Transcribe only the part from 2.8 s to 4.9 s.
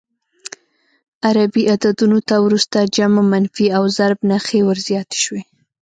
جمع، منفي او ضرب نښې ور